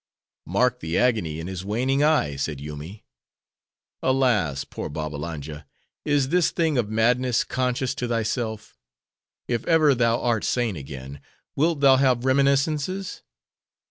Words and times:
"Mark 0.47 0.79
the 0.79 0.97
agony 0.97 1.39
in 1.39 1.45
his 1.45 1.63
waning 1.63 2.03
eye," 2.03 2.35
said 2.35 2.59
Yoomy;—"alas, 2.59 4.63
poor 4.63 4.89
Babbalanja! 4.89 5.67
Is 6.05 6.29
this 6.29 6.49
thing 6.49 6.75
of 6.79 6.89
madness 6.89 7.43
conscious 7.43 7.93
to 7.93 8.07
thyself? 8.07 8.75
If 9.47 9.63
ever 9.67 9.93
thou 9.93 10.19
art 10.19 10.43
sane 10.43 10.75
again, 10.75 11.21
wilt 11.55 11.81
thou 11.81 11.97
have 11.97 12.25
reminiscences? 12.25 13.21